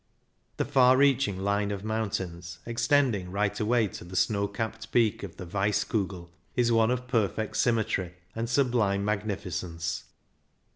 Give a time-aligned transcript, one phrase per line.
[0.57, 5.37] The far reaching line of mountains, extending right away to the snow capped peak of
[5.37, 10.03] the Weiss Kugel, is one of perfect symmetry and sublime magnificence.